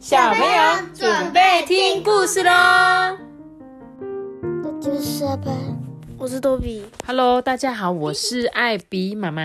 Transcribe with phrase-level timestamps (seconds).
[0.00, 2.50] 小朋友准备听故事喽！
[4.62, 5.52] 那就是吧。
[6.16, 6.82] 我是多比。
[7.06, 9.42] Hello，大家好，我是艾比妈妈。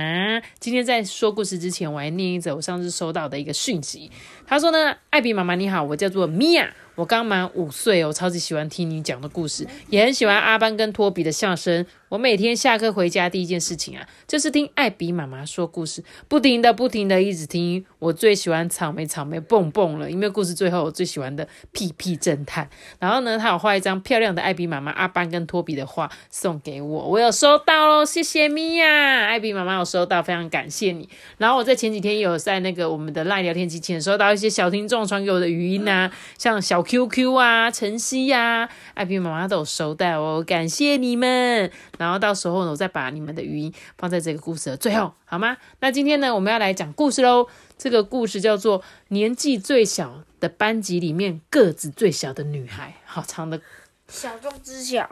[0.58, 4.10] 今天在说故事之前，我还念一则我上次收到的一个讯息。
[4.48, 11.86] 他说呢，艾比妈妈你好，我叫做米娅，我刚满五岁哦，超级喜欢听你讲的故事，也很喜欢阿班跟托比的笑声。
[12.08, 17.84] 我每天下课回家第一件事情啊，就是听艾比妈妈说故事，不停的不停的一直听。
[18.00, 22.70] 我最喜欢草莓草莓蹦蹦了，因为故事最后我最喜欢的屁屁侦探。
[23.00, 31.10] 然后呢，他有画一张漂亮的艾比妈妈、阿班跟托比的画送给我，我有收到喽，谢谢米娅，艾比妈妈有收到，非常感谢你。
[31.38, 41.72] 然后我在前几天有在那个我们的赖聊天机器人收到一些小听众传给我的语音啊，像小 QQ 啊、晨曦呀、艾比妈妈都有收到哦，感谢你们。
[41.98, 45.58] 然后到时候呢，我再把你们的语音放在这个故事的最后，好吗？
[45.80, 47.48] 那今天呢，我们要来讲故事喽。
[47.78, 53.60] 这个故事叫做《年纪最小的班级里面个子最小的女孩》， 好长的，
[54.08, 55.10] 小众知晓。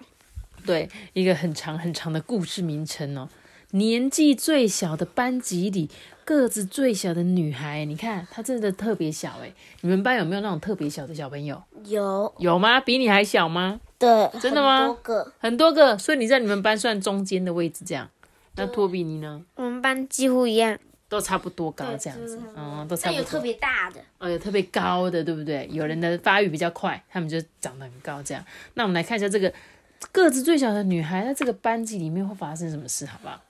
[0.65, 3.27] 对，一个很长很长的故事名称哦。
[3.71, 5.89] 年纪最小的班级里，
[6.25, 9.53] 个子最小的女孩，你看她真的特别小诶。
[9.81, 11.61] 你们班有没有那种特别小的小朋友？
[11.85, 12.79] 有有吗？
[12.79, 13.79] 比你还小吗？
[13.99, 15.33] 对，真的吗很多个。
[15.39, 18.09] 很多个，所以你在你们班算中间的位置这样。
[18.55, 19.41] 那托比你呢？
[19.55, 20.77] 我们班几乎一样，
[21.09, 23.15] 都差不多高这样子，嗯，都差不多。
[23.15, 23.99] 但有特别大的。
[24.19, 25.67] 哦，有特别高的，对不对？
[25.71, 28.43] 有人的发育比较快，他们就长得很高这样。
[28.75, 29.51] 那我们来看一下这个
[30.11, 33.41] 个子最小的女孩，在这个班级里面会发生什么事，好不好？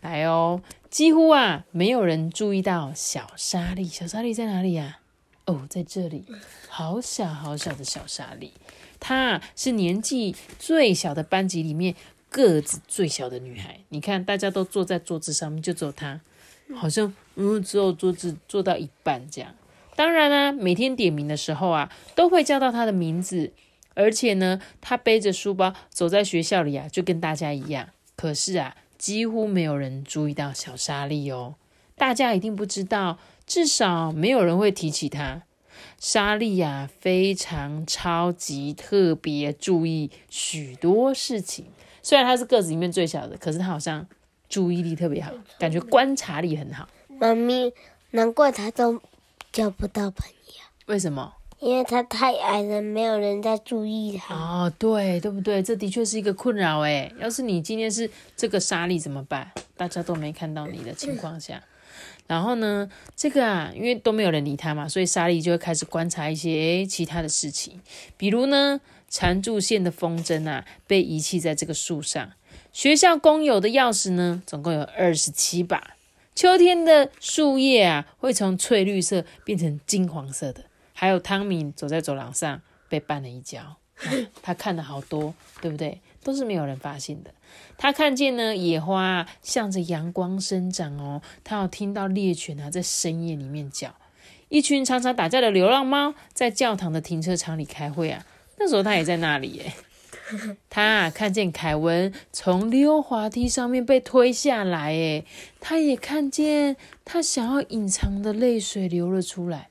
[0.00, 3.84] 来哦，几乎啊没有人注意到小莎莉。
[3.84, 4.98] 小莎莉在哪里呀、
[5.46, 6.24] 哦，在这里，
[6.68, 8.52] 好小好小的小莎莉，
[9.00, 11.94] 她是年纪最小的班级里面
[12.28, 13.80] 个子最小的女孩。
[13.88, 16.20] 你看，大家都坐在桌子上面，就只有她，
[16.74, 19.54] 好像嗯，只有桌子坐到一半这样。
[19.96, 23.52] 当然啦、每天点名的时候啊，都会叫到她的名字，
[23.94, 27.88] 而且呢，她背着书包走在学校里啊，就跟大家一样。
[28.16, 31.56] 可是啊，几乎没有人注意到小莎莉哦。
[31.94, 35.42] 大家一定不知道，至少没有人会提起她。
[36.00, 41.66] 莎莉呀、非常超级特别注意许多事情。
[42.00, 44.06] 虽然她是个子里面最小的，可是她好像
[44.48, 46.88] 注意力特别好，感觉观察力很好。
[47.08, 47.74] 妈咪，
[48.12, 49.02] 难怪他都
[49.52, 51.34] 交不到朋友，为什么？
[51.60, 54.34] 因为他太矮了，没有人在注意他。
[54.34, 55.62] 哦，对，对不对？
[55.62, 57.10] 这的确是一个困扰诶。
[57.18, 59.50] 要是你今天是这个莎莉怎么办？
[59.76, 61.62] 大家都没看到你的情况下，
[62.26, 67.80] 然后呢，这个啊，因为都没有人理他嘛，所以莎莉就会开始观察一些诶其他的事情，
[68.16, 72.32] 比如呢，缠住线的风筝啊被遗弃在这个树上，
[72.72, 75.94] 学校公有的钥匙呢，总共有二十七把。
[76.34, 80.64] 秋天的树叶啊，会从翠绿色变成金黄色的。
[81.04, 83.76] 还有汤米走在走廊上被绊了一跤，
[84.40, 86.00] 他看了好多，对不对？
[86.22, 87.30] 都是没有人发现的。
[87.76, 91.20] 他看见呢，野花向着阳光生长哦。
[91.44, 93.94] 他有听到猎犬啊在深夜里面叫。
[94.48, 98.24] 一群常常打架的流浪猫在教堂的停车场里开会啊。
[98.56, 99.74] 那时候他也在那里耶。
[100.70, 105.26] 他啊看见凯文从溜滑梯上面被推下来，诶，
[105.60, 109.68] 他也看见他想要隐藏的泪水流了出来。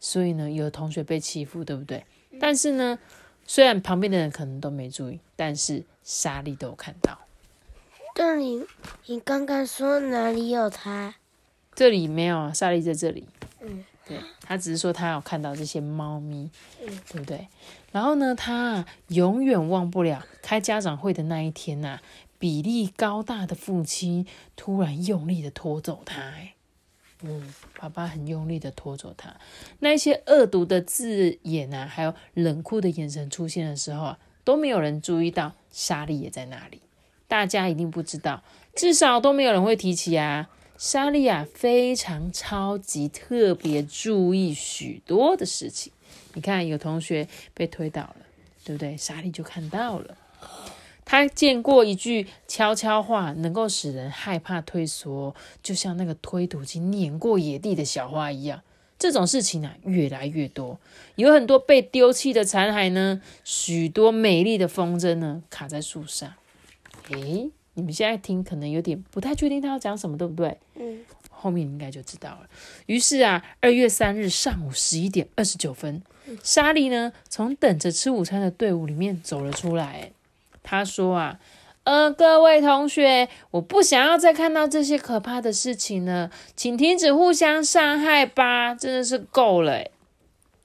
[0.00, 2.04] 所以呢，有同学被欺负，对不对？
[2.40, 2.98] 但是呢，
[3.46, 7.18] 虽然旁边的人可能都没注意，但是莎莉都有看到。
[8.14, 8.64] 这里，
[9.06, 11.14] 你刚刚说哪里有他？
[11.74, 13.28] 这里没有啊，莎莉在这里。
[13.60, 16.50] 嗯，对，他只是说他有看到这些猫咪，
[16.80, 17.46] 嗯对不对？
[17.92, 22.00] 然后呢，他啊永远忘不了开家长会的那一天呐、
[22.38, 24.26] 比例高大的父亲
[24.56, 26.54] 突然用力的拖走他，哎，
[27.22, 29.34] 嗯，爸爸很用力的拖走他。
[29.80, 36.80] 那一些恶毒的字眼啊，还有冷酷的眼神出现的时候啊，都没有人注意到莎莉也在那里。
[37.26, 38.42] 大家一定不知道，
[38.74, 40.48] 至少都没有人会提起啊。
[40.76, 45.92] 莎莉啊，非常超级特别注意许多的事情。
[46.34, 48.16] 你看，有同学被推倒了，
[48.64, 48.96] 对不对？
[48.96, 50.16] 莎莉就看到了。
[51.10, 58.60] 他见过一句悄悄话，能够使人害怕退缩，就像那个推土机碾过野地的小花一样。
[58.98, 60.78] 这种事情啊，越来越多，
[61.14, 66.34] 有很多被丢弃的残骸呢，许多美丽的风筝呢，卡在树上。
[67.12, 70.58] 诶，你们现在听可能有点不太确定他要讲什么，对不对？
[70.74, 70.98] 嗯，
[71.30, 72.40] 后面应该就知道了。
[72.84, 76.02] 于是啊，二月三日上午十一点二十九分，
[76.42, 80.12] 莎莉呢从等着吃午餐的队伍里面走了出来。
[80.70, 81.40] 他说啊，
[81.84, 89.86] 呃，各位同学，我不想要再看到这些可怕的事情了，请停止互相伤害吧，真的是够了。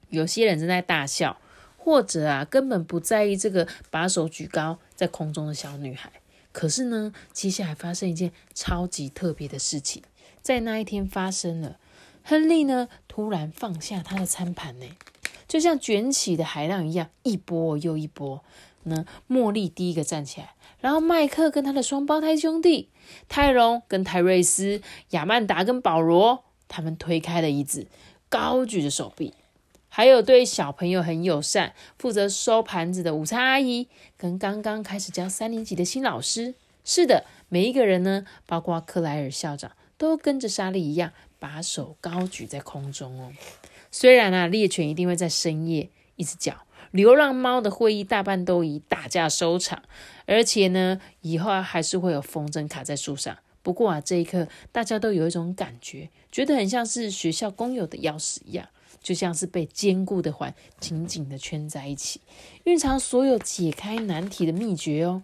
[0.10, 1.38] 有些人正在大笑，
[1.78, 6.12] 或者啊根本不在意这个把手举高在空中的小女孩。
[6.52, 10.04] 可是呢，接下来发生一件超级特别的事情，
[10.42, 11.78] 在那一天发生了。
[12.26, 14.86] 亨利呢，突然放下他的餐盘呢，
[15.48, 18.44] 就像卷起的海浪一样，一波又一波。
[18.83, 22.89] 呢，茉莉第一个站起来，然后麦克跟他的双胞胎兄弟
[23.30, 24.81] 泰隆跟泰瑞斯、
[25.12, 27.88] 亚曼达跟保罗，他们推开了椅子，
[28.30, 29.33] 高举着手臂。
[29.95, 33.88] 还有对小朋友很友善、负责收盘子的午餐阿姨，
[34.18, 36.56] 跟刚刚开始教三年级的新老师。
[36.83, 43.31] 是的，每一个人呢，包括克莱尔校长，都跟着莎莉一样，把手高举在空中哦。
[43.91, 46.56] 虽然啊，猎犬一定会在深夜一直叫。
[46.94, 49.81] 流浪猫的会议大半都以打架收场，
[50.28, 53.36] 而且呢，以后还是会有风筝卡在树上。
[53.63, 58.69] 不过啊，这一刻大家都有一种感觉，觉得很像是学校公有的钥匙一样，
[59.01, 62.22] 就像是被坚固的环紧紧的圈在一起，
[62.66, 65.24] 蕴藏所有解开难题的秘诀哦。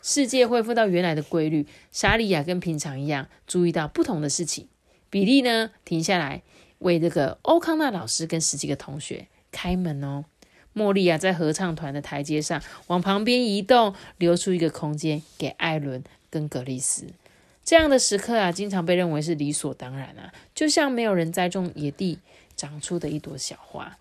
[0.00, 4.68] 世界恢复到原来的规律，莎莉亚跟平常一样注意到不同的事情。
[5.10, 6.42] 比利呢，停下来
[6.78, 10.26] 为这个欧康纳老师跟十几个同学开门哦。
[10.74, 17.06] 茉莉啊，在合唱团的台阶上往旁边移动，留出一个空间给艾伦跟格丽斯。
[17.64, 22.18] 这样的时刻啊，经常被认为是理所当然啊，就像没有人栽种野地
[22.56, 23.98] 长出的一朵小花。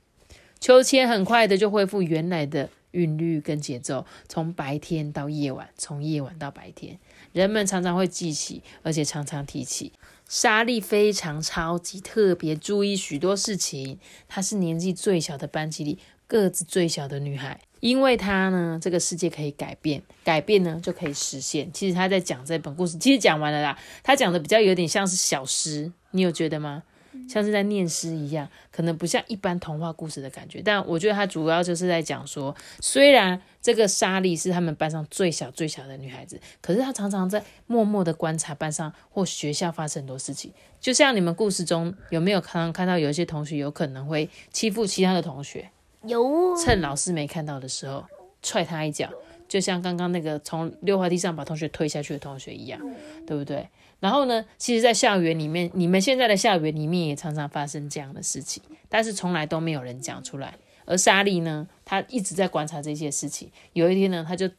[0.60, 6.98] 秋千很快的就恢复原来的韵律跟节奏，从白天到夜晚，从夜晚到白天。
[7.32, 9.94] 人们常常会记起，而且常常提起
[10.28, 14.00] 莎莉，非常超级特别，注意许多事情。
[14.28, 16.00] 她是年纪最小的班级里。
[16.42, 21.72] 个子最小的女孩，因为她呢，这个世界可以改变，改变呢就可以实现。
[21.72, 23.78] 其实她在讲这本故事，其实讲完了啦。
[24.02, 26.84] 她讲的比较有点像是小诗，你有觉得吗？
[27.30, 30.64] 像是在念诗一样，可能不像一般童话故事的感觉。
[30.66, 40.52] 但我觉得她主要就是在讲说，虽然这个莎莉是他们班上最小最小的女孩子，可是她常常在默默的观察班上或学校发生很多事情。
[40.82, 45.70] 就像你们故事中有没有看看到有一些同学有可能会欺负其他的同学？
[46.06, 48.06] 有趁老师没看到的时候
[48.42, 49.10] 踹他一脚，
[49.48, 52.80] 就像刚刚那个从溜滑梯上把同学推下去的同学一样，
[53.26, 53.68] 对不对？
[54.00, 60.56] 然后呢，其实，在校园里面，你们现在的校园里面也常常发生这样的事情，但是从来都没有人讲出来。
[60.86, 63.50] 而莎莉呢，她一直在观察这些事情。
[63.72, 64.50] 有一天呢，她就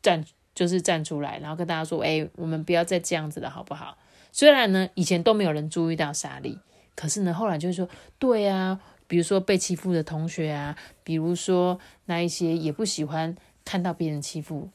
[0.00, 3.98] 站，就是站出来，然后跟大家说：“哎，我们不要再这样子了，好不好？”
[4.30, 6.56] 虽然呢，以前都没有人注意到莎莉，
[6.94, 7.88] 可是呢，后来就是说
[8.20, 8.80] ：“对啊。”
[9.12, 10.74] 比如说被欺负的同学啊，
[11.04, 14.70] 比如说那一些也不喜欢看到别人欺负、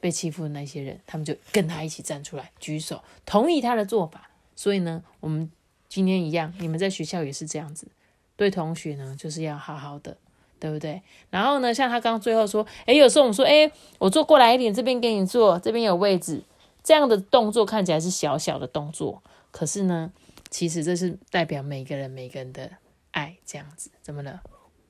[0.00, 4.30] 被欺负的那些人，他们就跟他一起站出来举手，同意他的做法。
[4.56, 5.50] 所以呢，我们
[5.90, 7.86] 今天一样，你们在学校也是这样子，
[8.34, 10.16] 对同学呢就是要好好的，
[10.58, 11.02] 对不对？
[11.28, 16.42] 然后呢，像他刚刚最后说，诶，有时候我们说，诶，我坐过来一点，这边给你坐，这边有位置，
[16.82, 20.10] 这样的动作看起来是小小的动作，可是呢，
[20.48, 22.70] 其实这是代表每个人每个人的。
[23.12, 24.40] 爱这样子，怎么了？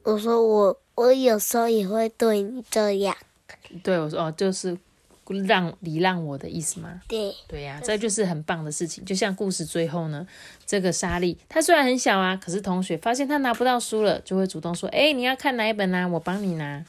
[0.02, 3.16] 我说我我有时候也会对你这样。
[3.82, 4.76] 对，我说哦，就是
[5.46, 7.00] 让礼让我的意思吗？
[7.06, 9.04] 对，对呀，这就是很棒的事情。
[9.04, 10.26] 就像故事最后呢，
[10.66, 16.08] 这个莎莉她虽然很小啊，可是同学发现她拿不到书了，就会主动说：“哎，你要看哪一本啊？
[16.08, 16.84] 我帮你拿。”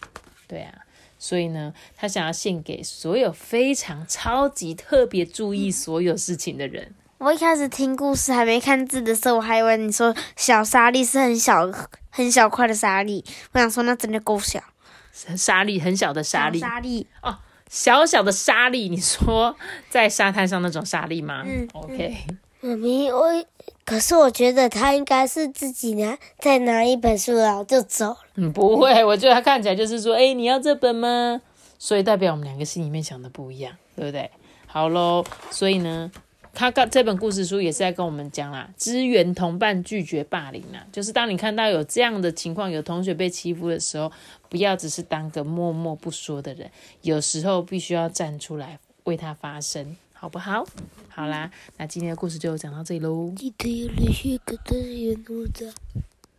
[0.48, 0.74] 对啊，
[1.20, 6.96] 所以呢，她想要献给所有非常超级特别注意所有事情的人。
[7.24, 11.72] 我一开始听故事还没看字的时候，我还以为你说小沙粒是很小
[12.10, 14.60] 很小块的沙粒，我想说那真的够小，
[15.38, 17.38] 沙粒很小的沙粒，沙粒哦，
[17.70, 19.56] 小小的沙粒，你说
[19.88, 21.44] 在沙滩上那种沙粒吗？
[21.46, 22.18] 嗯，OK。
[22.62, 23.24] 妈咪，我
[23.86, 28.18] 可是我觉得他应该是自己拿再拿一本书然后就走了。
[28.34, 31.40] 嗯，不会，我觉得他看起来就是说，哎，你要这本吗？
[31.78, 34.32] 所以代表我们两个心里面想的不一样，对不对？
[34.66, 36.12] 好喽，所以呢。
[36.54, 40.86] 他刚这本故事书也是在跟我们讲啦，支援同伴，拒绝霸凌啦。
[40.92, 44.12] 就是当你看到有这样的情况，有同学被欺负的时候，
[44.50, 46.70] 不要只是当个默默不说的人，
[47.02, 50.66] 有时候必须要站出来为他发声，好不好？
[51.08, 53.34] 好啦，那今天的故事就讲到这里喽。
[53.36, 55.74] 记得要连续给大家阅读的，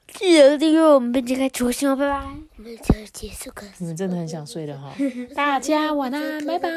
[0.08, 2.22] 记得订阅我们本期开初心哦，拜拜。
[2.58, 3.66] 我们就结束个。
[3.78, 4.94] 你们真的很想睡了哈，
[5.34, 6.68] 大家晚安，拜拜。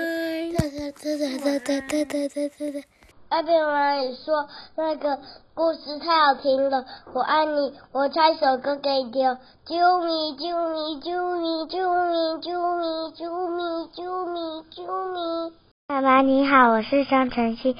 [3.27, 5.19] 阿贝妈妈说：“那个
[5.55, 7.73] 故事太好听了，我爱你。
[7.91, 15.51] 我唱一首歌给你听：救我，救我，救我，救我，救我，救我，救我，救我。
[15.89, 17.75] 妈妈你好，我是张晨曦，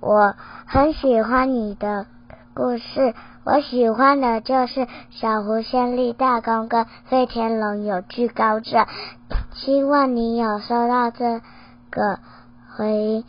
[0.00, 0.34] 我
[0.66, 2.06] 很喜欢你的
[2.54, 8.86] 故事，我喜欢的就是小狐仙立大功跟飞天龙有句高招。
[9.54, 11.40] 希望你有收到这
[11.90, 12.18] 个
[12.76, 13.24] 回音。”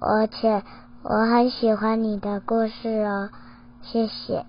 [0.00, 0.64] 而且
[1.02, 3.30] 我很喜欢你的故事哦
[3.82, 4.42] 谢谢。